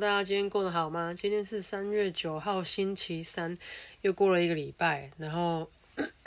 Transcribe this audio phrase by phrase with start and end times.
[0.00, 1.12] 大家今天过得好吗？
[1.14, 3.54] 今天是三月九号，星期三，
[4.00, 5.70] 又过了一个礼拜，然后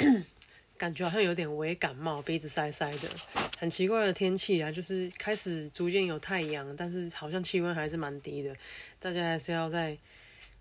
[0.77, 3.09] 感觉好像有点微感冒，鼻子塞塞的，
[3.57, 8.55] 很奇怪的天气啊，就是开始逐渐有太阳，但是好像气温还是蛮低的，
[8.99, 9.97] 大家还是要在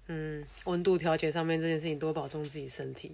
[0.06, 3.12] 嗯温度调节上面这件事情多保重自己身体。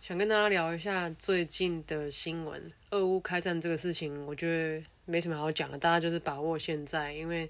[0.00, 2.60] 想跟大家聊一下最近的新闻，
[2.90, 7.48] 俄乌开战这个事情，我觉得没什么好讲的，大家就是把握现在，因为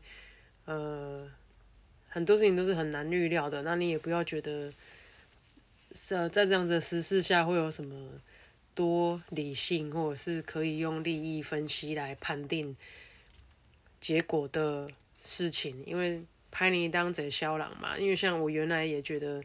[0.66, 1.27] 呃。
[2.15, 4.71] 很多事情都是很难预料的，那你也不要觉得，
[5.93, 8.10] 是在这样的时事下会有什么
[8.74, 12.77] 多理性，或者是可以用利益分析来判定
[13.99, 14.90] 结果的
[15.23, 17.96] 事情，因为拍你当贼肖郎嘛。
[17.96, 19.43] 因为像我原来也觉得，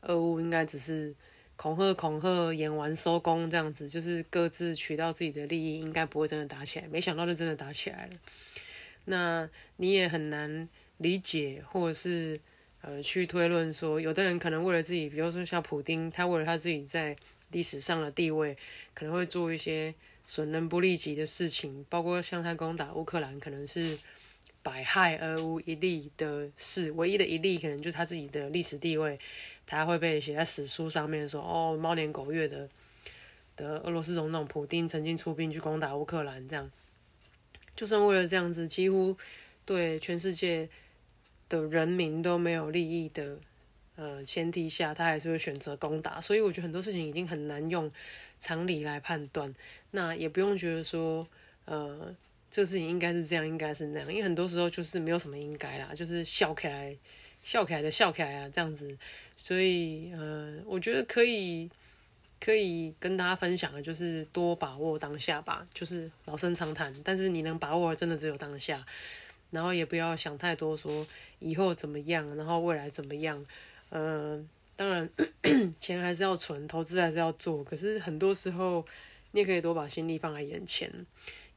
[0.00, 1.14] 俄乌应该只是
[1.54, 6.88] 恐吓恐吓，演完收工这样子，就是各自取到自己的利益，应该不会真的打起来。
[6.88, 8.16] 没想到就真的打起来了，
[9.04, 10.68] 那你也很难。
[10.98, 12.38] 理解，或者是
[12.80, 17.16] 呃，去推论说，有的人可能为了自己，比如说像普丁，他为了他自己在
[17.50, 18.56] 历史上的地位，
[18.94, 19.92] 可能会做一些
[20.26, 23.98] 损人不利己的事情，包括像他攻打乌克兰，可能是
[24.62, 29.18] 百害而无一利的事，唯一的一利可能就是他自己的历史地位，
[29.66, 32.68] 他会被写在史书上面说，哦，猫年狗月的
[33.56, 36.70] 的俄罗斯总统普丁曾经出兵去攻打乌克兰，这样，
[37.74, 39.16] 就算为了这样子，几乎
[39.64, 40.68] 对全世界。
[41.48, 43.38] 的人民都没有利益的
[43.96, 47.90] 呃前提下，他还是会选择攻打，所以我觉得很多事情已经很难用
[48.38, 49.52] 常理来判断。
[49.92, 51.26] 那也不用觉得说
[51.64, 52.14] 呃
[52.50, 56.96] 这事情应该是这样，应该是那样，因为很多时候就是没有什么应该啦，就是笑起来
[57.42, 58.96] 笑起来的笑起来啊这样子。
[59.36, 61.70] 所以呃，我觉得可以
[62.40, 68.84] 可以跟大家分享的，就是多把握当下吧，就是老生常谈，但是你能把握的真的只有当下。
[69.50, 71.06] 然后也不要想太多，说
[71.38, 73.44] 以后怎么样，然后未来怎么样。
[73.90, 75.08] 嗯，当然
[75.80, 77.64] 钱还是要存，投资还是要做。
[77.64, 78.84] 可是很多时候，
[79.32, 80.92] 你也可以多把心力放在眼前。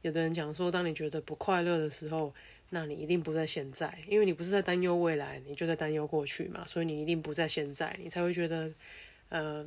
[0.00, 2.34] 有的人讲说，当你觉得不快乐的时候，
[2.70, 6.64] 那你一定不在现在，因为你不是在担忧未来，你就在担忧过去嘛。
[6.66, 8.72] 所以你一定不在现在，你才会觉得
[9.28, 9.64] 呃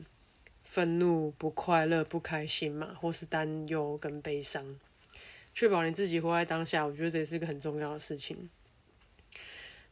[0.63, 4.79] 愤怒、不快乐、不开心嘛，或是担忧跟悲伤。
[5.53, 8.49] 确保你自己活在当下，我觉得这也是一个很重要的事情。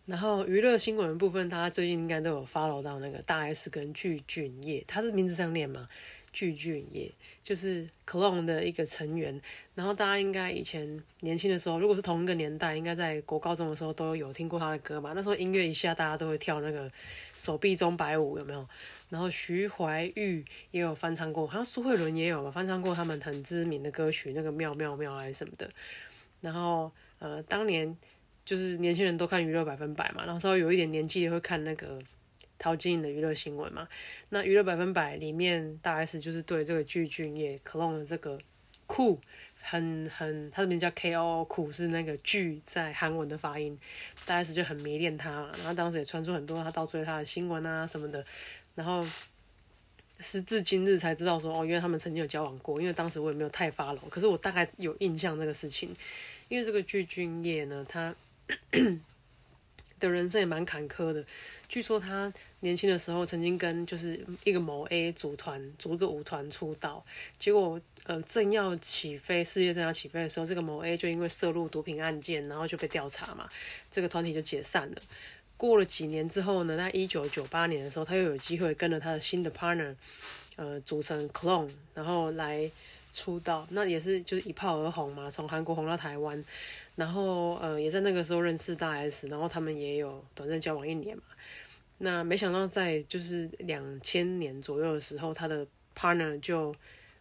[0.05, 5.87] 然后娱乐新闻部分，大家最近应该都有 follow 到那个大 S 跟具俊晔，他是名字上念吗？
[6.33, 7.11] 具俊晔
[7.43, 9.39] 就是 Clone 的一个成员。
[9.75, 15.13] 然后大家应该以前年轻的时候，如果是同一个年代，应该在国高中的时候都有听过他的歌嘛。
[15.15, 16.91] 那时候音乐一下，大家都会跳那个
[17.35, 18.67] 手臂中摆舞，有没有？
[19.09, 25.69] 然后徐怀钰也有翻唱过，好像苏慧伦也有吧，翻唱过他们很知名的歌曲，那个妙妙妙还是什么的。
[26.41, 27.95] 然后呃，当年
[28.45, 32.01] 就是年轻人都看娱乐百分百嘛，然后稍微有一点年纪也会看那个
[32.59, 33.87] 陶晶莹的娱乐新闻嘛。
[34.29, 38.37] 那娱乐百分百里面大 S 就是对这个具俊晔 clone 的这个
[38.85, 39.19] 酷
[39.61, 43.77] 很很，他的名叫 K O 酷是那个剧在韩文的发音，
[44.25, 48.25] 大 S 就很迷恋他嘛，然后当时也传出很多他倒追他的新闻啊什么的。
[48.75, 49.01] 然后
[50.19, 52.81] 时至今日才知道说哦，因为他们曾经有交往过。
[52.81, 55.95] 因为当时我也没有太发了，可是我大概有印象这个事情。
[56.49, 58.13] 因为这个具俊晔呢，他
[59.99, 61.23] 的人生也蛮坎坷的。
[61.69, 67.03] 据说他年轻的时候曾经跟就是一个某 A 组团组一个舞团出道，
[67.39, 73.49] 结果呃正要起飞，事业正要起飞的时候，这个某 A 就因为涉入毒品案件，然后就被调查嘛，
[73.89, 74.97] 这个团体就解散了。
[75.55, 76.75] 过了几年之后呢？
[76.75, 79.95] 在一九九八年的时候，他又有机会跟了他的新的 partner，
[80.57, 82.69] 呃，组成 clone，然后来
[83.11, 83.65] 出道。
[83.69, 86.43] 那也是就是一炮而红嘛，从韩国红到台湾。
[86.95, 91.23] 然后呃，也在那个时候认识大 S，然后他们也有短暂交往一年嘛。
[91.99, 96.75] 那没想到在就是两千年左右的时候，他的 partner 就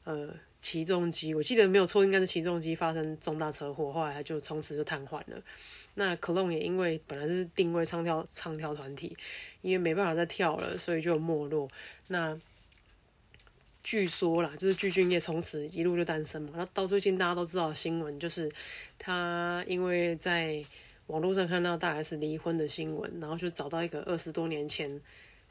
[0.04, 0.28] 呃
[0.60, 5.42] 起重机，我记得没有错，应该是起重机发生重大车祸，后来他就从此就瘫痪了。
[5.94, 9.16] 那 c l o n 也因为本来是定位唱跳唱跳团体，
[9.60, 11.68] 因为没办法再跳了，所以就没落。
[12.08, 12.36] 那
[13.82, 16.52] 据说啦，就是具俊晔从此一路就单身嘛。
[16.56, 18.50] 那到最近大家都知道新闻，就是
[18.98, 20.64] 他因为在
[21.08, 25.00] 网络上看到大 S 离婚的新闻，然后就找到一个二十多年前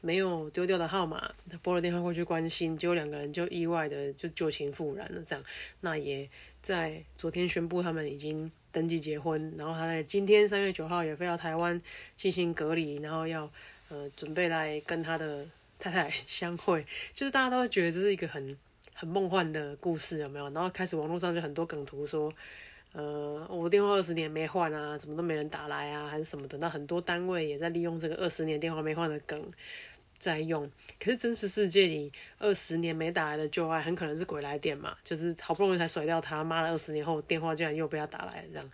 [0.00, 5.22] 没有丢掉的号码，他拨了电话过去关心，结果两个人就意外的就旧情复燃了。
[5.22, 5.44] 这样，
[5.80, 6.28] 那也
[6.62, 11.80] 在昨天宣布他们已经登记结婚，然后他在今天三月九号也飞到台湾
[12.16, 13.48] 进行隔离，然后要
[13.90, 15.46] 呃准备来跟他的
[15.90, 18.56] 太太相会，就是大家都会觉得这是一个很
[18.94, 20.48] 很梦幻的故事，有没有？
[20.50, 22.32] 然后开始网络上就很多梗图说。
[22.94, 26.58] 呃，我电话二十年没换啊，怎么都没人打来啊，还是什么的？
[26.58, 29.42] 那很多单位也在利用这个二十年电话没换的梗
[30.18, 30.70] 在用。
[31.00, 38.70] 可是真实世界里，二十年没打来的旧爱，很可能是鬼来电嘛，就是好不容易才甩掉他，妈了二十年后电话竟然又被他打来这样。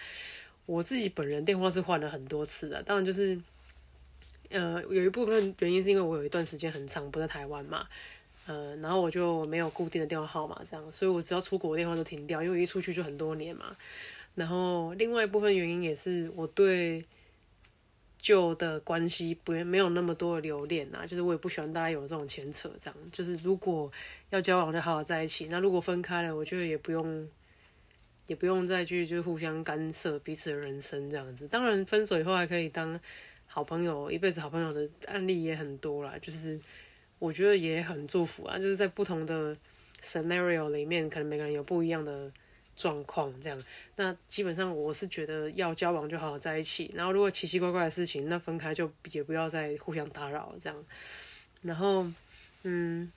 [0.67, 3.41] 我自己本人电话是换了很多次的，当然就是，
[4.51, 7.87] 呃，有一部分原因是因为我有一段时间很长不在台湾嘛，
[8.47, 13.77] 呃，然后我就没有固定的电话号码这样，所以我只要出国电话都停掉，因为一出去就很多年嘛。
[14.35, 17.05] 然后另外一部分原因也是我对
[18.21, 23.91] 旧的关系不没有那么多的留恋呐，就是我也不喜欢大家有这种牵扯，这样就是如果
[24.31, 27.29] 要交往就好好在一起，那如果分开了，我觉得也不用
[28.29, 31.49] 也不用再去就是互相干涉彼此的人生这样子。
[31.49, 32.99] 当然分手以后还可以当
[33.59, 36.57] 好朋友，一辈子好朋友的案例也很多啦，就是
[37.19, 39.57] 我觉得也很祝福啊，就是在不同的
[40.01, 42.31] scenario 里面，可能每个人有不一样的。
[42.79, 43.61] 状况这样，
[43.97, 50.85] 那基本上我是觉得要交往就好好在一起，然后如果奇奇怪怪的事情，那分开就也不要再互相打扰这样。
[51.63, 52.07] 然后，
[52.63, 53.11] 嗯，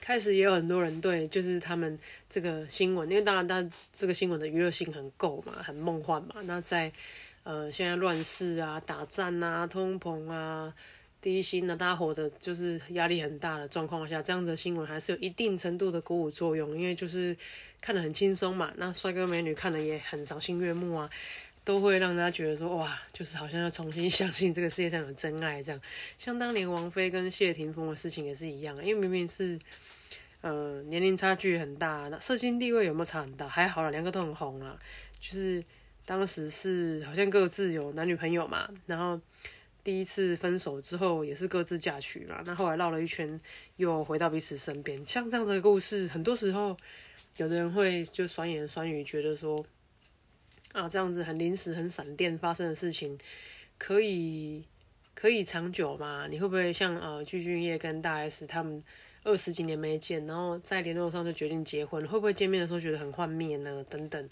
[0.00, 1.96] 开始也有很多人对，就是他们
[2.28, 6.34] 这个新闻，因为当然，但这个新闻的娱乐性很够嘛，很梦幻嘛。
[6.42, 6.92] 那在
[7.44, 10.74] 呃现在乱世啊、打战啊、通膨啊。
[11.20, 17.36] 低薪啊，大家活的就是压力很大的状况下，这样的新闻还是有一定程度的鼓舞作用，因为就是
[17.80, 18.72] 看得很轻松嘛。
[18.76, 21.10] 那帅哥美女看的也很赏心悦目啊，
[21.64, 25.80] 都会让大家觉得说哇，就是好像要重新相信这个世界上有真爱这样。
[26.16, 29.58] 像当年王菲跟谢霆锋的事情也是一样，因为明明是
[30.40, 33.48] 呃年龄差距很大，那社经地位有没有差很大？
[33.48, 34.78] 还好了，两个都很红了。
[35.18, 35.64] 就是
[36.08, 39.20] 当时是好像各自有男女朋友嘛，然后。
[39.84, 43.40] 第一次分手之后也是各自嫁娶嘛，那后来绕了一圈
[43.76, 45.06] 又回到彼此身边。
[45.06, 46.76] 像这样子的故事，很多时候
[47.38, 49.64] 有的人会就酸言酸语，觉得说
[50.72, 53.18] 啊这样子很临时、很闪电发生的事情，
[53.78, 54.62] 可以
[55.14, 56.26] 可以长久吗？
[56.28, 58.82] 你会不会像呃具俊晔跟大 S 他们
[59.22, 63.82] 二十几年没见，然后在联络上就决定结婚，会不会见面的时候觉得很幻灭呢？
[63.88, 64.28] 等等，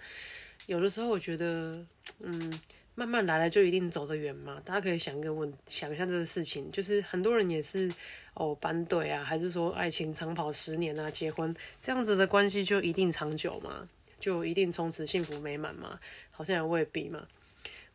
[0.64, 1.84] 有的时候我觉得
[2.20, 2.60] 嗯。
[2.98, 4.58] 慢慢来了就一定走得远嘛？
[4.64, 7.92] 大家可以想一个问，想一下这个事情，就是很多人也是
[8.32, 13.86] 哦班队啊，还是说爱情长跑十年啊，结婚这样子的关系就一定长久吗？
[14.18, 16.00] 就一定从此幸福美满吗？
[16.30, 17.28] 好像也未必嘛。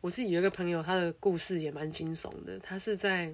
[0.00, 2.56] 我自己有一个朋友，他的故事也蛮惊悚的。
[2.60, 3.24] 他是在，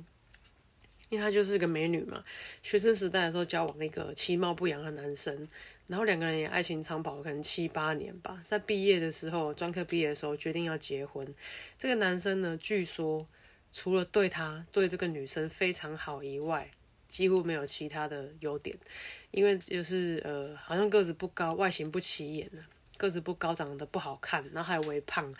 [1.10, 2.24] 因为他就是个美女嘛，
[2.62, 5.46] 学生时代的时候交往一个其貌不扬的男生。
[5.88, 8.42] 然后两个人也爱情长跑，可能七八年吧。
[8.44, 11.26] 在毕业的时候，专科毕业的时候，决定要结婚。
[11.78, 13.26] 这个男生呢，据说
[13.72, 16.70] 除了对他对这个女生非常好以外，
[17.08, 18.76] 几乎没有其他的优点。
[19.30, 22.50] 因为就是呃，好像个子不高，外形不起眼
[22.98, 25.34] 个子不高，长得不好看，然后还微胖，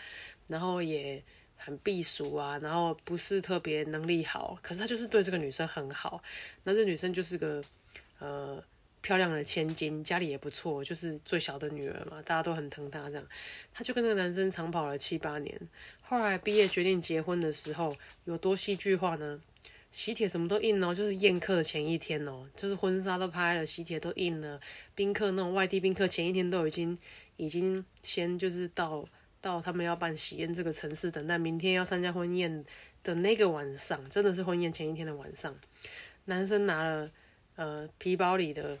[0.47, 1.23] 然后也
[1.57, 4.57] 很避俗啊，然后不是特别能力好。
[4.63, 6.23] 可是他就是对这个女生很好。
[6.63, 7.61] 那这女生就是个
[8.17, 8.63] 呃。
[9.01, 13.09] 漂亮的千金，家里也不错，就是最小的女儿嘛，大家都很疼她。
[13.09, 13.25] 这样，
[13.73, 15.59] 她就跟那个男生长跑了七八年。
[16.01, 19.41] 后来毕业决定结婚的时候，有多戏剧化呢？
[19.91, 24.59] 喜帖什么都印哦，就是宴客前一天哦，就是婚纱都拍了，喜帖都印了。
[24.93, 26.95] 宾客那种外地宾客，前一天都已经
[27.37, 29.07] 已经先就是到
[29.39, 32.63] 到他们要办喜宴这个城市，等待明天要参加婚宴
[33.01, 35.55] 的那个晚上，真的是婚宴前一天的晚上，
[36.25, 37.09] 男生拿了
[37.55, 38.77] 呃皮包里的。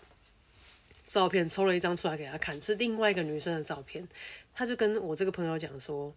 [1.09, 4.07] 照片抽了一张出来给他看，是另外一个女生的照片。
[4.53, 6.13] 他就跟我这个朋友讲说：“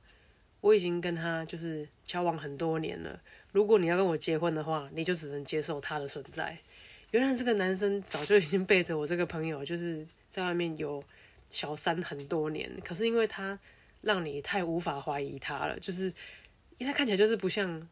[0.60, 3.18] 我已经跟他就是交往很多年了，
[3.52, 6.58] 如果你要跟我结婚的话，你就只能接受他的存在。”
[7.10, 11.02] 原来这个男生早就已经背着我这个朋友，就是在外面有
[11.48, 12.70] 小三很多年。
[12.84, 13.58] 可是因为他
[14.02, 16.04] 让你太无法怀疑他了，就是
[16.76, 17.88] 因为他看起来就是不像。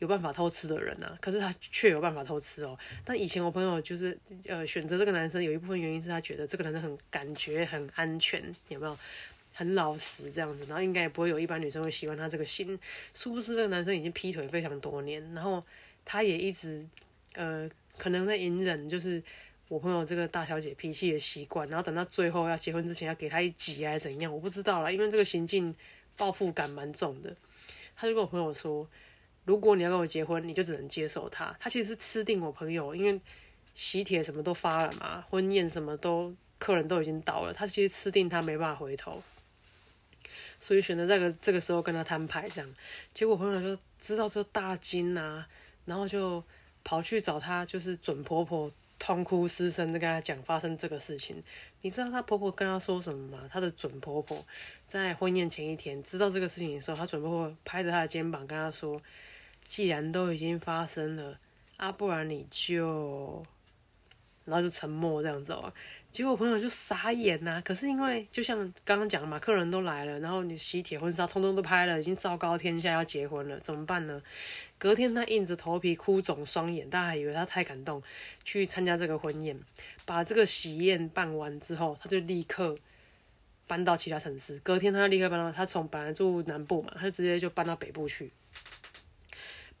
[0.00, 2.76] 有办法偷吃的人啊，可是他却有办法偷吃哦。
[3.04, 8.98] 但以前我朋友就是呃选择这个男生，有一部分原因是他觉得这个男生很感觉很安全，有没有？
[9.52, 12.78] 很老实这样子，然后应该也不会有一般女生会喜欢他这个型。
[13.12, 15.62] 殊不知这个男生已经劈腿非常多年，然后
[16.04, 16.86] 他也一直
[17.34, 19.22] 呃可能在隐忍，就是
[19.68, 25.74] 我朋友这个大小姐脾气的习惯，然后等到最后要结婚之前要给他一挤还是怎样，我不知道啦，因为这个行径
[26.16, 27.36] 报复感蛮重的。
[27.96, 28.88] 他就跟我朋友说。
[29.50, 31.52] 如果你要跟我结婚，你就只能接受他。
[31.58, 33.20] 他其实是吃定我朋友，因为
[33.74, 39.20] 喜帖什么都发了嘛，婚宴什么都客人都已经到了，他其实吃定他没办法回头，
[40.60, 42.74] 所以选择这个这个时候跟他摊牌这样。
[43.12, 45.48] 结果朋友就知道这大惊啊，
[45.84, 46.40] 然后就
[46.84, 48.70] 跑去找他，就是准婆婆。
[49.02, 51.42] 痛哭失声的跟他讲发生这个事情，
[51.80, 53.48] 你知道她婆婆跟她说什么吗？
[53.50, 54.44] 她的准婆婆
[54.86, 59.00] 在婚宴前一天知道这个事情的时候，她准婆婆拍着她的肩膀跟她说
[59.70, 61.38] ：“既然都已经发生了，
[61.76, 63.40] 啊，不然你就……”
[64.44, 65.72] 然后就沉默这样子哦。
[66.10, 67.62] 结果朋友就傻眼呐。
[67.64, 74.20] 可是因为就像刚刚讲的嘛，客人都来了，然后你喜帖婚纱通通都拍了，已经昭告天下要结婚了，怎么办呢？
[74.76, 78.02] 隔天他硬着头皮哭肿双眼，大家还以为他太感动，
[78.42, 79.56] 去参加这个婚宴。
[80.04, 82.76] 把这个喜宴办完之后，他就立刻
[83.68, 84.58] 搬到其他城市。
[84.64, 88.32] 隔天他立刻搬到他从本来住南部嘛，他就直接就搬到北部去。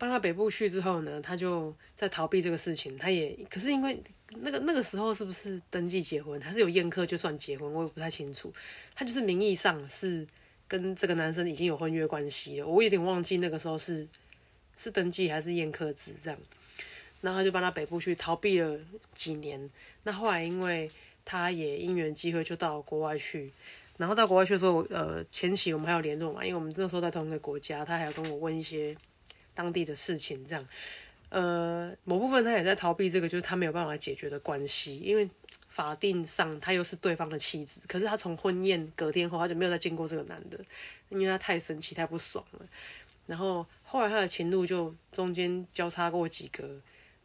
[0.00, 2.98] 搬到北部去之后呢，他就在逃避这个事情。
[2.98, 4.02] 他也可是因为。
[4.42, 7.68] 那个那个时候是不是登记结婚，还是有宴客就算结婚？
[7.74, 8.54] 我也不太清楚。
[8.94, 10.24] 他就是名义上是
[10.68, 14.06] 跟这个男生已经有婚约关系了，我有点忘记那个时候是
[14.76, 16.38] 是登记还是宴客制这样。
[17.22, 18.78] 然后他就搬到北部去逃避了
[19.16, 19.68] 几年。
[20.04, 20.88] 那后来因为
[21.24, 23.50] 他也因缘机会就到国外去，
[23.96, 28.96] 然后到国外去的时候，呃，前期我们还有联络嘛，因为我们那时候在同一个国家，他还要跟我问一些
[29.54, 30.66] 当地的事情这样。
[31.30, 35.30] 呃，某部分他也在逃避这个，就是他没有办法解决的关系，因为
[35.68, 40.58] 法定上他又是对方的妻子，可是他从婚宴隔天后他就没有再见过这个男的，
[41.08, 42.66] 因为他太生气太不爽了。
[43.26, 46.68] 然后后来他的情路就中间交叉过几个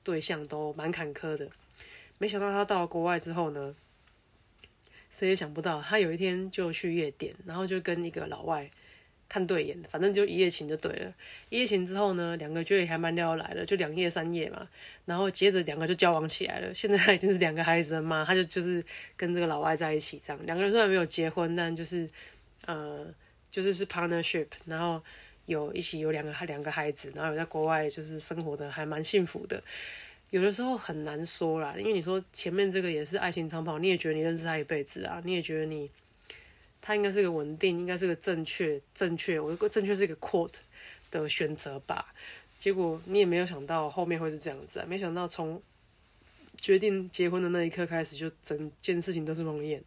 [0.03, 1.49] 对象，都蛮坎坷的。
[2.19, 3.75] 没想到他到了国外之后呢，
[5.09, 8.69] 谁也想不到他有一天就去夜店，然后就跟一个老外。
[9.27, 11.13] 看对眼，反正就一夜情就对了。
[11.49, 14.67] 一夜情之后呢，两个觉得还蛮聊得来的，就两夜三夜嘛。
[15.05, 16.73] 然后接着两个就交往起来了。
[16.73, 18.83] 现在已经是两个孩子的妈，他就就是
[19.17, 20.45] 跟这个老外在一起这样。
[20.45, 22.07] 两个人虽然没有结婚，但就是
[22.65, 23.05] 呃，
[23.49, 25.01] 就是是 partnership，然后
[25.47, 29.61] 有一起有两个两个孩子，然后有在国外就是生活的还蛮幸福的。
[30.29, 35.89] 有的时候很难说啦，因为你说前面这个也是爱情长跑，你也觉得你认识他一辈子啊，你也觉得你。
[36.85, 40.57] 他应该是个稳定，应该是个正确、正确，我正确是一个 quote
[41.09, 42.13] 的选择吧。
[42.59, 44.85] 结果你也没有想到后面会是这样子啊！
[44.87, 45.59] 没想到从
[46.61, 49.81] 决定结婚的那一刻开始，就整件事情都是梦魇。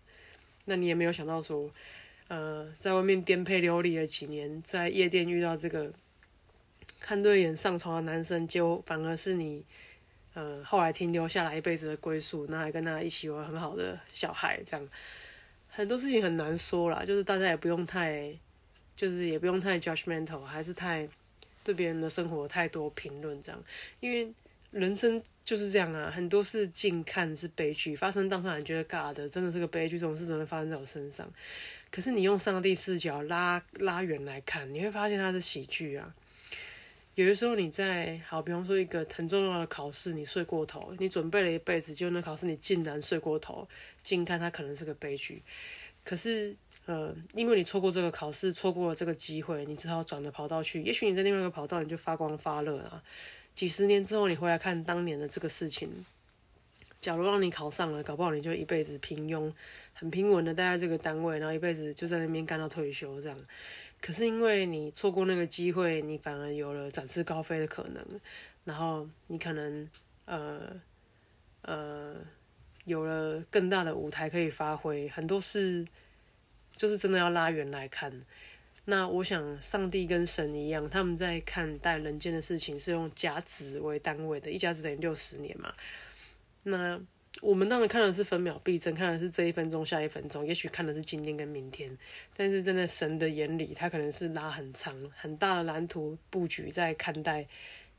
[0.64, 1.70] 那你也没有想到说，
[2.26, 5.92] 呃，在外面颠沛流离了几年，在夜店遇到这个
[6.98, 9.64] 看对眼上床的男生，就反而是你，
[10.34, 14.88] 呃，后来停留下来一辈子的归宿，那还跟他一起有很好的小孩，这样。
[15.68, 18.32] 很多事情很难说啦，就是大家也不用太，
[18.94, 21.08] 就是也不用太 judgmental，还是太
[21.62, 23.64] 对别人的生活太多评论这样，
[24.00, 24.32] 因为
[24.70, 31.30] 人生就是这样啊，很多事近看是悲剧，发生当下你觉得尬的，真的是个悲剧，这种事怎么会发生在我身上？
[31.90, 36.14] 可是你用上帝视角拉拉远来看，你会发现它是喜剧啊。
[37.18, 43.66] 有的时候你在好，比方说一个很重要的考试，你睡过头，你准备了一辈子，就那考试你竟然睡过头，
[44.04, 45.42] 近看它可能是个悲剧。
[46.04, 46.54] 可是，
[46.86, 50.80] 呃，因为你错过这个考试，错过了这个机会，你只好转了跑道去。
[50.84, 53.02] 也许你在另外一个跑道，你就发光发热啊。
[53.52, 55.90] 几十年之后，你回来看当年的这个事情，
[57.00, 59.52] 假如让你考上了，搞不好你就一辈子平庸，
[59.92, 63.38] 很平稳的待在这个单位，然后一辈子就在那边干到退休这样。
[64.00, 68.20] 可是因为你错过那个机会，你反而有了展翅高飞的可能，
[68.64, 69.88] 然后你可能
[70.24, 70.80] 呃
[71.62, 72.14] 呃
[72.84, 75.08] 有了更大的舞台可以发挥。
[75.08, 75.86] 很多事
[76.76, 78.12] 就是真的要拉远来看。
[78.84, 85.74] 那我想，上帝跟神一样，他们在看待人间的事情是用甲子为单位的，一甲子等于六十年嘛。
[86.70, 87.00] 那
[87.40, 91.96] 我们当然看的是分秒必争，看的是这一分钟、下一分钟，也许看的是今天跟明天。
[92.36, 97.46] 但是站在神的眼里，他可能是拉很长、很大的蓝图布局在看待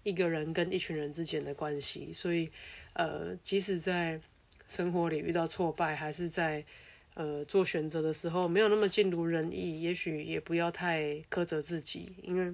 [0.04, 2.12] 一个人跟一群人之间的关系。
[2.12, 2.50] 所以，
[2.94, 4.20] 呃，即使在
[4.68, 6.64] 生活里遇到挫败，还是在
[7.14, 12.54] 呃做选择的时候没有那么尽如人意，也许也不要太苛责自己，因为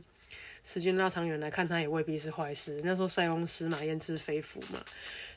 [0.66, 2.82] 时间拉长远来看，它也未必是坏事。
[2.84, 4.84] 那时候塞翁失马焉知非福嘛。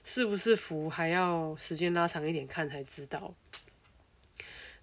[0.02, 3.35] 是不是福还要时间拉长一点看才知道？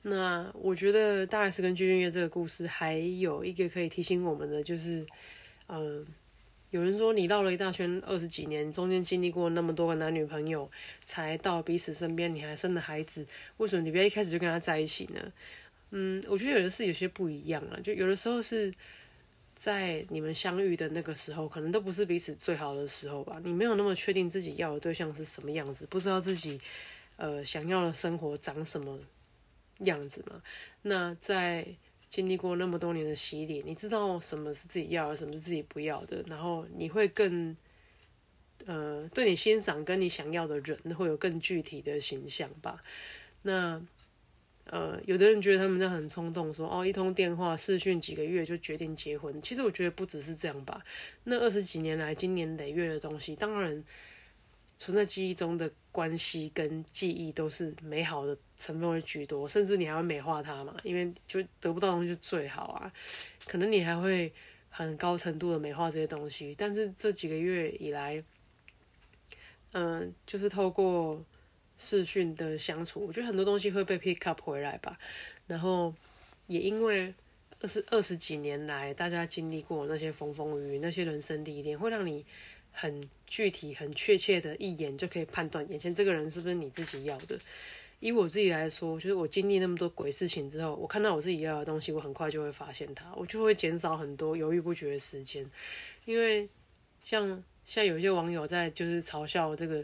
[0.04, 5.04] 那我觉得大概是跟君君月这个故事还有一个可以提醒我们的，就是，
[5.68, 6.06] 嗯，
[6.70, 10.70] 有人说你绕了一大圈二十几年，中间经历过那么多个男女朋友，
[11.02, 13.26] 才到彼此身边，你还生了孩子，
[13.58, 15.34] 为什么你不要一开始就跟他在一起呢？
[15.90, 18.72] 嗯，我觉得有的是有些不一样了，就有的时候是，
[19.56, 23.42] 在你们相遇的那个时候，可能都不是彼此最好的时候吧。
[23.44, 26.60] 你没有那么确定自己要的对象是什么样子，不知道自己
[27.16, 29.00] 呃想要的生活长什么
[29.80, 30.42] 样子嘛。
[30.84, 31.66] 那在
[32.08, 37.56] 经历过那么多年的洗礼，你知道什么是自己要的，什么是自己不要的，然后你会更。
[38.66, 42.82] 呃，对你欣赏跟你想要的人会有更具体的形象吧。
[43.44, 43.80] 那
[44.66, 49.42] 呃，有的人觉得他们在很冲动，说哦，一通电话、视讯几个月就决定结婚。
[49.42, 50.84] 其实我觉得不只是这样吧。
[51.26, 53.84] 那二十几年来，经年累月的东西，当然
[54.78, 62.92] 存在记忆中的关系跟记忆都是美好的成分会居多，甚至你还会美化它嘛，因为就得不到东西就最好啊。
[63.48, 64.34] 可能你还会
[64.70, 68.24] 很高程度的美化这些东西，但是这几个月以来。
[69.78, 71.22] 嗯，就是透过
[71.78, 74.98] 视讯的相处，我觉得很多东西会被 pick up 回来吧。
[75.48, 75.94] 然后
[76.48, 77.14] 也因为
[77.62, 82.26] 二十二十几年来，大家经历过那些风风雨雨，那些人生历练，会让你
[82.72, 87.40] 很具体、很确切的一眼就可以判断眼前这个人是不是你自己要的。
[88.00, 95.46] 以我自己来说，就是我经历那么多鬼事情之后，我看到我自己要的东西，我很快就会发现它，我就会减少很多犹豫不决的时间，
[96.06, 96.48] 因为
[97.04, 97.44] 像。
[97.68, 99.84] 像有些网友在就是嘲笑这个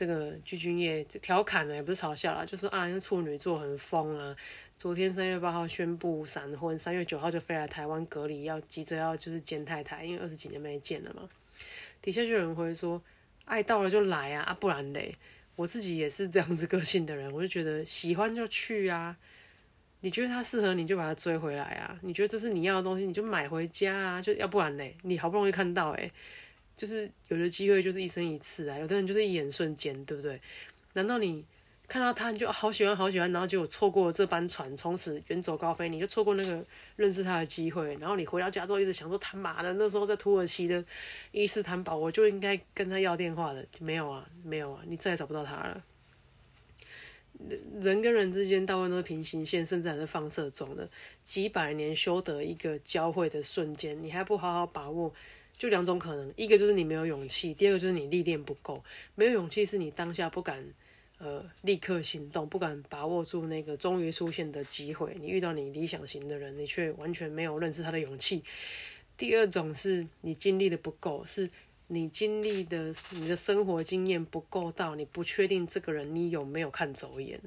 [0.00, 4.34] 这个具俊晔，调侃了也不是嘲笑啦，就说啊，那处女座很疯啊。
[4.74, 11.28] 昨天三月八号宣布闪婚，三月九号就飞来台湾隔离，要急着要就是见太太，因为二十几年没见了嘛。
[12.00, 13.02] 底下就有人会说，
[13.44, 15.14] 爱到了就来啊，啊不然嘞，
[15.54, 19.14] 我自己也是这样子个性的人，我就觉得喜欢就去啊。
[20.00, 26.10] 你觉得他适合你就把他追回来啊，你觉得这是你要的东西你就买回家啊，就要不然嘞，你好不容易看到诶。
[26.80, 30.40] 就是有的机会就是一生一次啊，有的人就是一眼瞬间，对不对？
[30.94, 31.44] 难道你
[31.86, 36.64] 看到他你就好喜欢好喜欢，然后结果错过了这班船，从此远走高飞，你就错过那个
[36.96, 40.82] 认识他的机会，然后你回到家之后一直想说他妈的那时候在土耳其的
[41.32, 45.84] 伊斯坦堡，我就应该跟他要电话的，没有啊，没有啊，你再也找不到他了。
[47.82, 50.88] 人跟人之间大部分都是平行线，甚至还是放射状的，
[51.22, 55.12] 几百年修得一个交汇的瞬间，你还不好好把握。
[55.60, 58.82] 就两种可能，一个就是你没有勇气，第二个就是你历练不够。
[59.14, 60.64] 没有勇气是你当下不敢，
[61.18, 65.14] 呃，立刻行动，不敢把握住那个终于出现的机会。
[65.20, 68.42] 你遇到你理想型的人，你却完全没有认识他的勇气。
[69.18, 71.50] 第二种是你经历的不够，是
[71.92, 77.40] 你经历的你的生活经验不够到，你不确定这个人你有没有看走眼。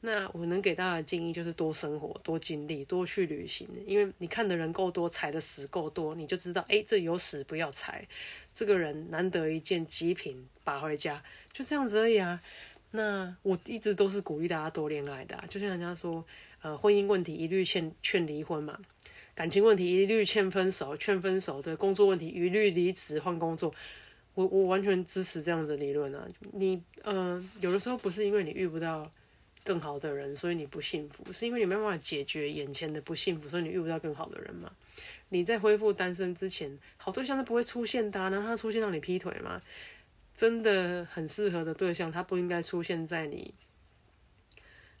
[0.00, 8.04] 那我能给大家的建议就是多生活、多经历、多去旅行，因为你看的人够多，踩的屎够多，你就知道，哎，这有屎不要踩。
[8.52, 12.40] 这个人难得一见极品，把回家，就这样子而已啊。
[12.90, 16.24] 那我一直都是鼓励大家多恋爱的，就像人家说，
[16.62, 18.78] 呃，婚姻问题一律劝劝离婚嘛，
[19.34, 23.74] 感情问题一律劝分手，劝分手对，工作问题一律离职换工作。
[24.34, 26.26] 我我完全支持这样子理论啊。
[26.52, 29.10] 你呃，有的时候不是因为你遇不到。
[29.66, 34.70] 更好的人，所以你不幸福，是因为你没办法解决眼前的不幸福，所以你遇不到更好的人嘛？
[35.30, 39.58] 你在恢复单身之前，好对象都不会出现的，难道他出现让你劈腿吗？
[40.34, 43.54] 真的很适合的对象，他不应该出现在你，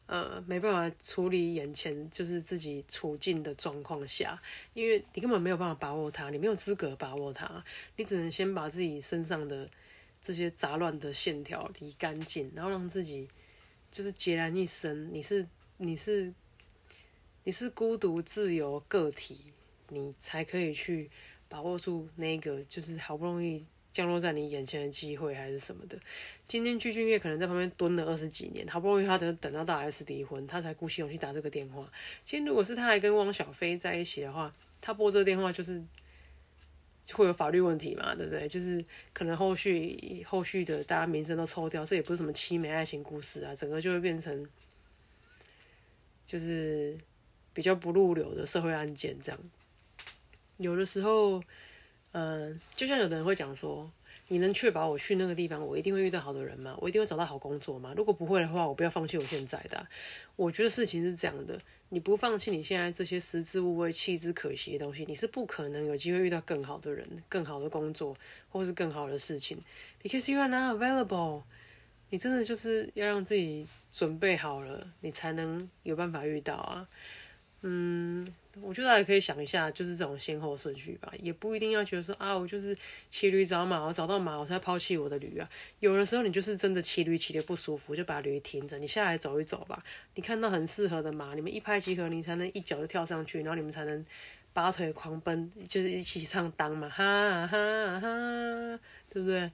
[0.06, 4.40] 呃，没办法处理眼前就是自己处境的状况下，
[4.72, 7.64] 因为你根本没有办法把握他，你没有资格把握他，
[7.96, 9.68] 你只能先把自己身上的
[10.20, 13.28] 这些杂乱的线条理干净，然后让自己。
[13.90, 16.34] 就是孑然一身，你是你是
[17.44, 19.44] 你是孤独自由个体，
[19.90, 21.08] 你才可以去
[21.48, 23.64] 把握住那个就是好不容易
[23.94, 25.98] 降落在你眼前的机会，还是什么的。
[26.44, 31.90] 今天鞠俊晔可能在旁边蹲了二十几年，好不容易他等等到大 S 离婚，他才鼓起勇气打这个电话。
[32.24, 35.82] 今天如果是他还跟汪小菲在一起的话，他拨这个电话就是。
[37.12, 38.14] 会有法律问题嘛？
[38.14, 38.48] 对不对？
[38.48, 44.48] 就是可能后续后续的大家名声都抽掉，这也不是什么凄美爱情故事啊，整个就会变成
[46.24, 46.96] 就是
[47.52, 49.38] 比较不入流的社会案件这样。
[50.56, 51.42] 有的时候，
[52.14, 53.90] 嗯，就像有的人会讲说。
[54.28, 56.74] 你能确保我去那个地方，我一定会遇到好的人吗？
[56.80, 57.92] 我一定会找到好工作吗？
[57.94, 59.86] 如果不会的话，我不要放弃我现在的。
[60.34, 68.16] 我觉得事情是这样的，你不放弃你现在这些食之无味、弃之可惜的东西，你是不可能有机会遇到更好的人、更好的工作，
[68.48, 69.58] 或是更好的事情。
[70.02, 71.42] Because you are not available，
[72.08, 76.88] 你真的就是要让自己准备好了，你才能有办法遇到啊。
[77.64, 78.26] 嗯。
[78.62, 82.74] 我觉得还可以想一下，就是这种先后顺序吧，也不一定要觉得说啊，我就是
[83.10, 85.50] 骑驴找马，我找到马我才抛弃我的驴啊。
[85.80, 89.82] 有的时候你就是真的骑驴骑的不舒服，就把驴停着，你下来走一走吧。
[90.14, 94.06] 你看到很适合的马，你们一拍即合，你才能一脚就跳上去，然后你们才能
[94.52, 99.50] 拔腿狂奔，就是一起唱当嘛，哈哈哈，对不对？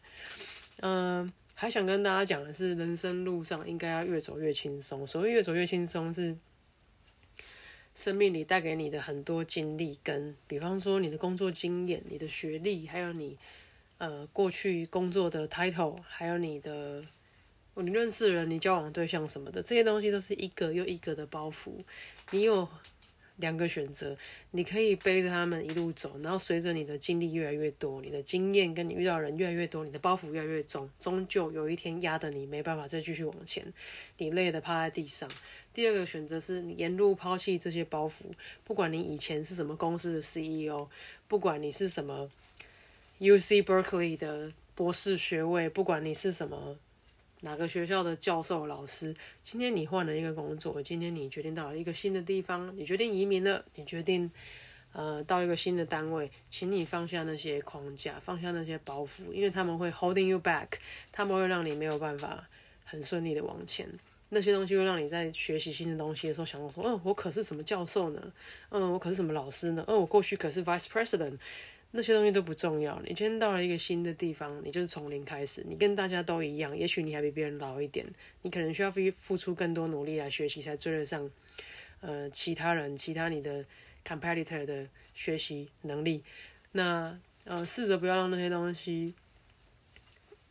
[0.82, 5.06] 嗯，还想跟大家讲的是，人生路上应该要越走越轻松。
[5.06, 6.36] 所谓越走越轻松，是
[8.00, 13.36] 生命里带给你的很多经历，跟比方说你的工作经验、你的学历，还有你
[13.98, 17.04] 呃过去工作的 title，还有你的
[17.74, 21.72] 你认识人、你交往对象什么的，这些东西都是一个又一个的包袱，
[22.30, 22.66] 你有。
[23.40, 24.16] 两个选择，
[24.52, 33.64] 你可以背着他们一路走，然后随着你的经历越来越多，你的经验跟你遇到人越来越多，你的包袱越来越重，终究有一天压得你没办法再继续往前，
[34.18, 35.28] 你累得趴在地上。
[35.72, 38.12] 第二个选择是你沿路抛弃这些包袱，
[38.64, 40.88] 不管你以前是什么公司的 CEO，
[41.26, 42.30] 不管你是什么
[43.18, 46.76] UC Berkeley 的博士学位，不管你是什么。
[47.42, 49.14] 哪个学校的教授老师？
[49.40, 54.30] 今天你换了一个工作，今天你决定到了一个新的地方，你决定移民了，你决定
[54.92, 60.68] 呃到一个新的单位，请你放下那些框架，放下那些包袱，因为他们会 holding you back，
[61.10, 62.46] 他们会让你没有办法
[62.84, 63.88] 很顺利的往前。
[64.28, 68.32] 那些东西会让你在学习新的东西的时候想到说，嗯，我可是什么教授呢？
[68.68, 69.82] 嗯，我可是什么老师呢？
[69.88, 71.38] 嗯，我过去可是 vice president。
[71.92, 73.00] 那些东西都不重要。
[73.00, 76.76] 你今天到了一个新的地方，你就是从零开始，你跟大家都一样。
[76.76, 78.06] 也许你还比别人老一点，
[78.42, 81.30] 你可能需要付付出更多努力来学习，才追得上
[82.00, 83.64] 呃其他人、其他你的
[84.04, 86.22] competitor 的学习能力。
[86.72, 89.14] 那呃，试着不要让那些东西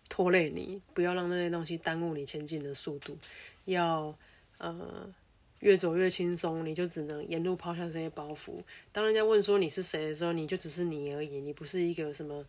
[0.10, 3.18] 拖累你，不要让那些东西耽误你前进的速度。
[3.66, 4.14] 要
[4.58, 5.10] 呃。
[5.60, 8.64] 越走越轻松，你就只能沿路抛下这些包袱。
[8.92, 12.46] 当人家问说你是谁的时候，你就只是你而已，你不是一个什么，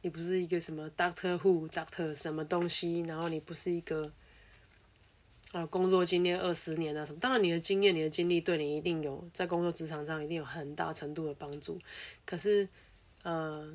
[0.00, 4.10] 你不是一个什么 Doctor Who Doctor 什么东西，然后你不是一个
[5.52, 7.18] 啊工作经验二十年啊什么。
[7.20, 11.78] 当然你的经验、你的经历对你一定有在工作职场上一定有很大程度的帮助。
[12.24, 12.66] 可是，
[13.22, 13.68] 呃，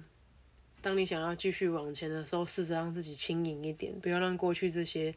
[0.81, 5.13] 当你想要继续往前的时候，试着让自己轻盈一点，不要让过去这些。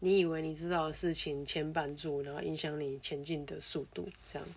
[0.00, 4.48] 你以为你知道的事情牵绊住，然后影响你前进的速度，这样。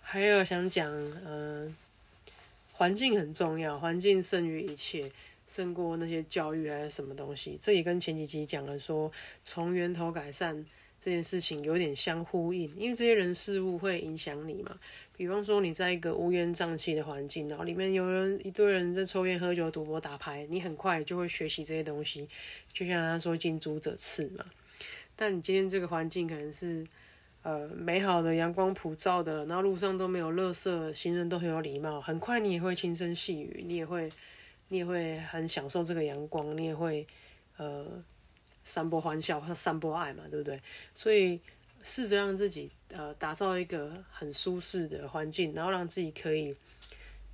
[0.00, 0.90] 还有想讲，
[1.26, 1.76] 嗯，
[2.72, 5.10] 环境很重要，环境胜于一切，
[5.46, 7.58] 胜过那些教育还是什么东西。
[7.60, 9.10] 这也跟前几集讲了说，
[9.42, 10.64] 从源头改善
[11.02, 14.78] 这件事情有点相呼应，因为这些人事物会影响你嘛。
[15.16, 22.28] 比方说，你在一个乌烟瘴气的环境，然后里面有人一堆人在抽烟、喝酒、赌博、打牌，你很快就会学习这些东西。
[22.72, 24.44] 就像他说“近朱者赤”嘛。
[25.16, 26.86] 但你今天这个环境可能是
[27.42, 34.08] 呃美好的、阳光普照的，然后路上都没有垃圾，行人都很有礼貌，很快你也会轻声细语，你也会
[34.68, 37.04] 你也会很享受这个阳光，你也会
[37.56, 37.84] 呃
[38.64, 40.60] 散播欢笑或散播爱嘛，对不对？
[40.94, 41.40] 所以。
[41.84, 46.56] 试着让自己呃打造一个很舒适的环境，然后让自己可以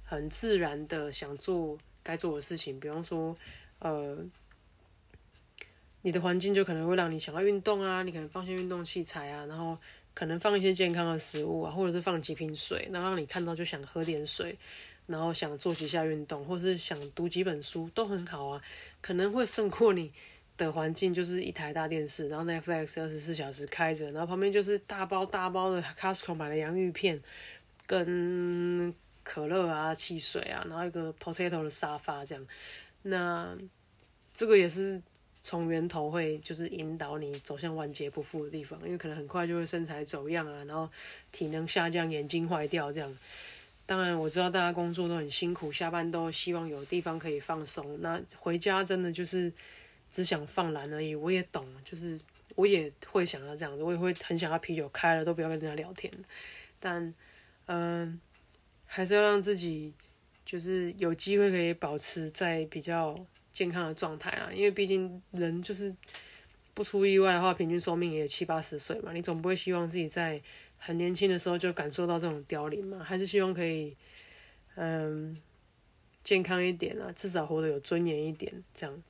[0.07, 2.81] 很自然的想做该做的事情。
[2.81, 3.37] 比方说，
[3.81, 4.17] 呃，
[6.01, 9.77] 你的环境就可能会让你想要运动啊，你可能放些运动器材啊，然后
[10.15, 14.59] 可能放一些健康的食物啊，或者是放几瓶水，那让你看到就想喝点水，
[15.07, 18.63] 然后想做几下运动，或者是想读几本书都很好啊，
[19.03, 20.11] 可能会胜过你。
[20.59, 27.23] 的环境就是一台大电视，然后 Netflix 二十四小时开着，然后旁边就是大包大包的 Costco 买的洋芋片，
[27.87, 28.93] 跟
[29.23, 32.47] 可乐啊、汽水啊，然后一个 potato 的沙发这样。
[33.03, 33.57] 那
[34.35, 35.01] 这个也是
[35.41, 40.91] 从源头会就是引导你走向万劫不复的地方，因为可能很快就会身材走样啊，然后
[41.31, 43.17] 体能下降、眼睛坏掉这样。
[43.87, 49.53] 当然我知道大家工作都很辛苦，下班都希望有地方可以放松，那回家真的就是。
[50.11, 52.21] 只想放懒而已，我也懂，就是
[52.57, 56.13] 我也会想要这样子，我也会很想要啤酒开了都不要跟人家聊天，
[56.81, 57.15] 但
[57.67, 58.21] 嗯，
[58.87, 59.93] 还是要让自己
[60.45, 63.19] 就是有机会可以保持在比较
[63.53, 65.95] 健康的状态啦，因为毕竟人就是
[66.73, 70.41] 不出意外的话，平均寿命也有七八十岁嘛，你总不会希望自己在
[70.79, 73.95] 很年轻的时候就感受到这种凋零嘛，还是希望可以
[74.77, 75.37] 嗯
[76.25, 79.03] 健康一点啊，至少活得有尊严一点这样。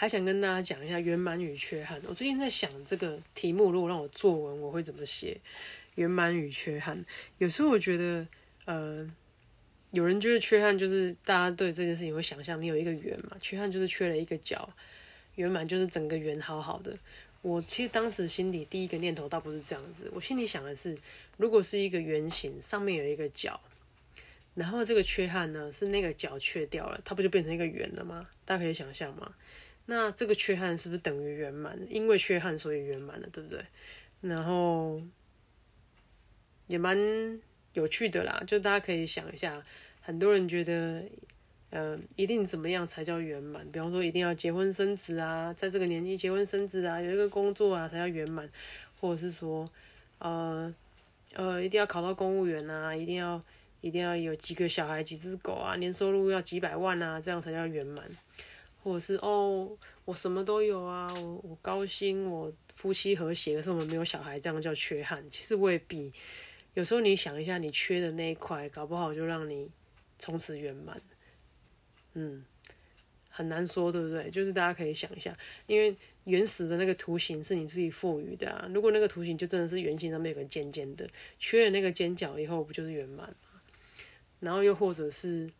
[0.00, 2.00] 还想跟大家讲一下圆满与缺憾。
[2.08, 5.36] 我最近在想这个题目，如果让我作文，我会怎么写？
[5.96, 7.04] 圆满与缺憾。
[7.36, 8.26] 有时候我觉得，
[8.64, 9.06] 呃，
[9.90, 14.66] 有人觉得缺憾就是大家对这件事情会想象你有一个圆嘛，缺憾就是缺了一个角，
[15.34, 16.96] 圆满就是整个圆好好的。
[17.42, 20.96] 我其实当时心里第一个念头倒不是这样子，我心里想的是，
[21.36, 23.60] 如果是一个圆形，上面有一个角，
[24.54, 28.26] 然后这个缺憾呢是那个角缺掉了，它不就变成一个圆了吗？
[28.46, 29.34] 大家可以想象吗？
[29.92, 31.76] 那这个缺憾是不是等于圆满？
[31.90, 33.60] 因为缺憾所以圆满了，对不对？
[34.20, 35.02] 然后
[36.68, 36.96] 也蛮
[37.72, 39.60] 有趣的啦，就大家可以想一下，
[40.00, 41.02] 很多人觉得，
[41.70, 43.68] 嗯，一定怎么样才叫圆满？
[43.72, 48.48] 比方说，一定要结婚生子啊，在这个年纪结婚生子啊，有一个工作啊才叫圆满，
[49.00, 49.68] 或者是说，
[50.20, 50.72] 呃，
[51.34, 53.42] 呃，一定要考到公务员啊，一定要
[53.80, 58.04] 一定要有几个小孩、几只狗啊，年收入要几百万啊，这样才叫圆满。
[58.82, 65.22] 或者是哦，我什么都有啊，我我高薪，我夫妻和谐，可是我们没有小孩，这样叫缺憾。
[65.28, 66.10] 其实未必，
[66.72, 69.70] 有时候你想一下，你缺的那一块，搞不好就让你
[70.18, 71.00] 从此圆满。
[72.14, 72.42] 嗯，
[73.28, 74.30] 很难说，对不对？
[74.30, 78.66] 就是大家可以想一下，因为原始的那个图形是你自己赋予的啊。
[78.72, 81.06] 如果那个图形就真的是圆形上面有个尖尖的，
[81.38, 83.60] 缺了那个尖角以后，不就是圆满吗？
[84.40, 85.50] 然后又或者是。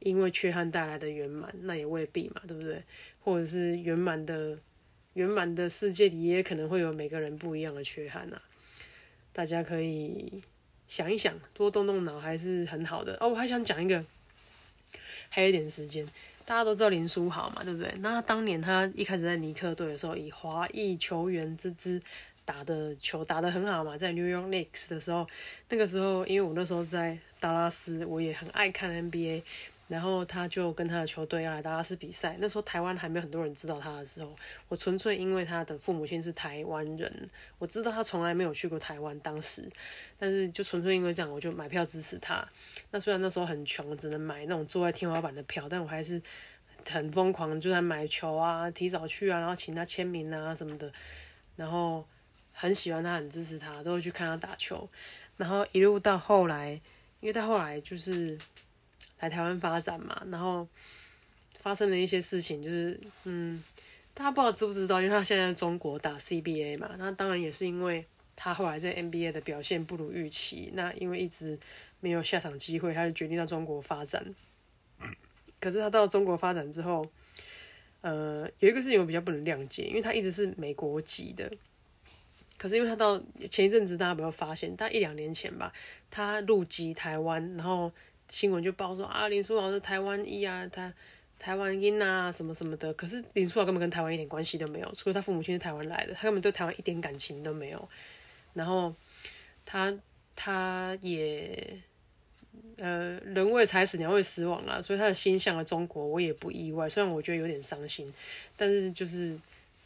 [0.00, 2.82] 因为缺憾带来的圆满，那也未必嘛，对不对？
[3.22, 4.58] 或者是圆满的
[5.14, 8.40] 圆满的世界里，也可能会有每个人不一样的缺憾呐。
[9.32, 10.42] 大家可以
[10.88, 13.16] 想一想，多动动脑还是很好的。
[13.20, 14.04] 哦，我还想讲一个，
[15.28, 16.04] 还有一点时间，
[16.44, 17.92] 大家都知道林书豪嘛，对不对？
[17.98, 22.00] 那当年他一开始在尼克队的时候，以华裔球员之姿
[22.44, 25.26] 打的球打得很好嘛，在 New York Knicks 的时候，
[25.68, 29.42] 那个时候因为我那时候在达拉斯，我也很爱看 NBA。
[29.90, 32.36] 然后他就跟他的球队要来达拉斯比赛。
[32.38, 34.32] 那时候台湾还没有很多人知道他的时候，
[34.68, 39.18] 我纯粹因为他的父母亲是台湾人，我知道他从来没有去过台湾。
[39.18, 39.68] 当时，
[40.16, 42.46] 但是就纯粹因为这样，我就买票支持他。
[42.92, 46.22] 那虽然那时候很穷，只能买那种坐在天花板的票，但我还是
[46.88, 50.88] 很疯狂，就在买球啊，提早去啊，然后请他签名啊什么的。
[51.56, 52.06] 然后
[52.52, 54.88] 很喜欢他，很支持他，都会去看他打球。
[55.36, 56.80] 然后一路到后来，
[57.18, 58.38] 因为他后来就是。
[59.20, 60.66] 来台湾发展嘛，然后
[61.58, 63.62] 发生了一些事情，就是嗯，
[64.14, 68.02] 大家不知道知不知道，因为他现在在中国打 CBA 嘛，那当然也是因为
[68.34, 71.58] 他后来在 NBA 的表现不如预期，那因为一直
[72.00, 74.34] 没有下场机会，他就决定到中国发展。
[75.60, 77.06] 可是他到中国发展之后，
[78.00, 81.52] 呃，有一个事情我比较不能谅解，因为他一直是美国籍的，
[82.56, 85.70] 可是因为他到前一阵子大家没有发现，大概一两年前吧，
[86.10, 87.92] 他入籍台湾，然后。
[88.30, 90.90] 新闻就报说啊，林书豪是台湾裔啊，他
[91.38, 92.90] 台湾音啊，什么什么的。
[92.94, 97.88] 可是林书豪根本跟台湾一点关系都没有，除了他父母亲是台湾来的，他根本对台湾一点感情都没有。
[98.54, 98.94] 然后
[99.66, 99.92] 他
[100.34, 101.78] 他也
[102.78, 106.88] 呃，人为财死，鸟为食亡啊，所以他的心向了中国，我也不意外。
[106.88, 108.10] 虽然我觉得有点伤心，
[108.56, 109.38] 但是就是。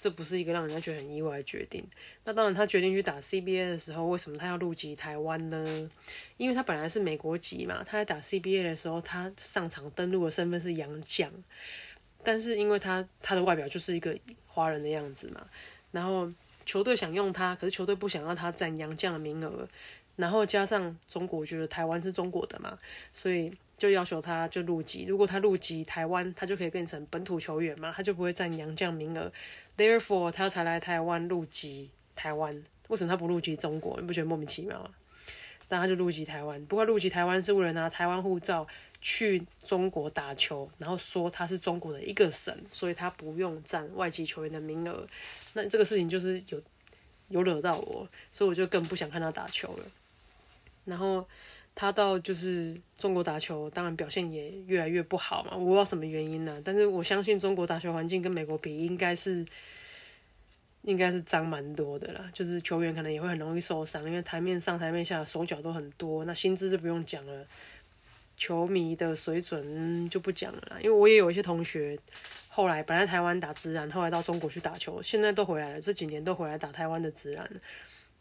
[0.04, 1.82] 这不是一个让人家觉得很意外的决定。
[2.24, 5.90] 那当然，他决定去打 CBA 的时候，为什么他要入籍台湾呢？
[6.36, 7.82] 因为他本来是美国籍嘛。
[7.82, 11.32] 他在打 CBA 的时候，他上场登陆的身份是洋将，
[12.22, 14.14] 但是因为他他的外表就是一个
[14.46, 15.42] 华人的样子嘛，
[15.90, 16.30] 然后
[16.66, 19.66] 球队想用他，可是球队不想要他占洋将的名额，
[20.16, 22.78] 然后加上中国觉得台湾是中国的嘛，
[23.10, 23.50] 所以。
[23.76, 29.30] 就要求他就入籍，如果他入籍台湾，他就可以变成本土球员嘛，他就不会占洋将名额。
[29.76, 32.62] Therefore，他才来台湾入籍台湾。
[32.88, 33.98] 为什么他不入籍中国？
[34.00, 34.90] 你不觉得莫名其妙吗？
[35.66, 38.66] 但他就入籍台湾，不过入籍台湾是为了拿台湾护照
[39.00, 45.06] 去中国打球，然后说他是中国的一个省，所以他不用占外籍球员的名额。
[45.54, 46.62] 那这个事情就是有
[47.28, 49.84] 有惹到我，所以我就更不想看他打球了。
[50.84, 51.26] 然后。
[51.76, 55.56] 他到就是中国打球，当然表现也越来越不好嘛。
[55.56, 59.44] 我不知道什么原因呢，但是我相信中国打球环境跟美国比，应该是
[60.82, 62.30] 应该是脏蛮多的啦。
[62.32, 66.24] 就是球员可能也会很容易受伤，因为台面上台面下手脚都很多。
[66.24, 67.44] 那薪资就不用讲了，
[68.36, 70.78] 球迷的水准就不讲了。
[70.80, 71.98] 因为我也有一些同学，
[72.48, 77.50] 后来本来台湾打自然，后来到中国去打球，现在都回来了，这几年都回来打台湾的自然。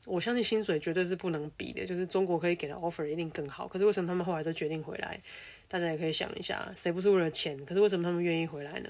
[0.05, 3.67] 我相信薪水绝对是不能比的，就是中国可以给的 offer 一定更好。
[3.67, 5.19] 可是为什么他们后来都决定回来？
[5.67, 7.57] 大家也可以想一下，谁不是为了钱？
[7.65, 8.89] 可是为什么他们愿意回来呢？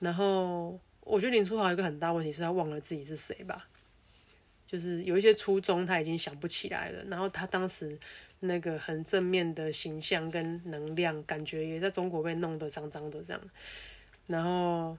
[0.00, 3.66] 然后我觉得林书豪有一个很大问题是他忘了自己是谁吧，
[4.66, 7.04] 就是有一些初衷他已经想不起来了。
[7.04, 7.98] 然后他当时
[8.40, 13.40] 那个很正面的形象跟能量，感觉也在中国被弄得脏脏的这样。
[14.26, 14.96] 然后。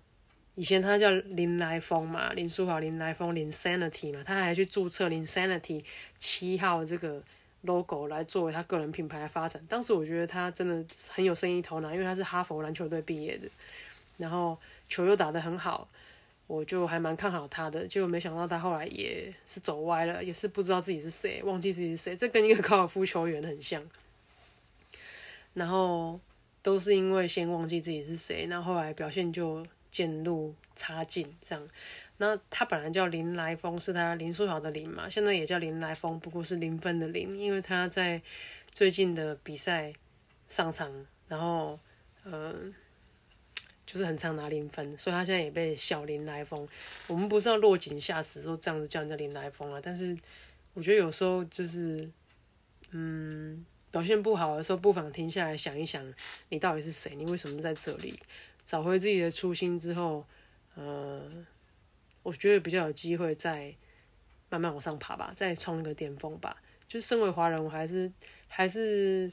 [0.55, 5.83] 以前他叫林来峰嘛，林书豪、林来峰、林 Sanity 嘛，他还去注册林 Sanity
[6.19, 7.23] 七号这个
[7.61, 9.59] logo 来作为他个人品牌的发展。
[9.67, 13.47] 当时我觉得他真的很有生意头脑，因为他是哈佛篮球队毕业的，
[14.17, 14.55] 然后
[14.87, 15.89] 球又打得很好，
[16.45, 17.87] 我就还蛮看好他的。
[17.87, 23.81] 结果没想到他后来也是走歪了，也是不知道自己是谁，忘记自己是谁，这跟一个高尔夫球员很像。
[25.55, 26.19] 然后
[26.61, 29.65] 都是因为先忘记自己是谁，然后后来表现就。
[29.93, 31.67] 渐入差劲，这样，
[32.17, 38.19] 那他本来叫林来峰，是他林书豪的林嘛，现在也叫林来峰，不过是零分的零，因为他在
[38.71, 39.93] 最近的比赛
[40.47, 40.91] 上场，
[41.27, 41.79] 然后
[42.23, 42.73] 嗯，
[43.85, 46.67] 就是很常拿零分，所以他现在也被小林来峰。
[47.07, 50.17] 我们不是要落井下石说这样子叫人家林来峰啊，但是
[50.73, 52.09] 我觉得有时候就是
[52.89, 53.63] 嗯。
[53.93, 56.03] 表现不好的时候，不妨停下来想一想，
[56.49, 57.13] 你到底是谁？
[57.13, 58.19] 你为什么在这里？
[58.65, 60.25] 找回自己的初心之后，
[60.75, 61.21] 呃，
[62.21, 63.73] 我觉得比较有机会再
[64.49, 66.55] 慢慢往上爬吧，再冲一个巅峰吧。
[66.87, 68.11] 就身为华人，我还是
[68.47, 69.31] 还是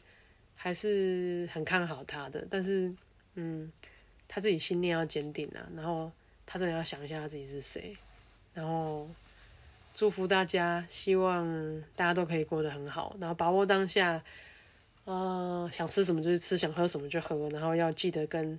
[0.54, 2.46] 还是很看好他的。
[2.50, 2.94] 但是，
[3.34, 3.70] 嗯，
[4.26, 6.10] 他自己信念要坚定啊，然后
[6.46, 7.96] 他真的要想一下他自己是谁。
[8.54, 9.08] 然后，
[9.94, 14.22] 祝福大家，希望大家都可以过得很好，然后把握当下。
[15.04, 18.58] 呃，想吃什么就吃，想喝什么就喝，然后要记得跟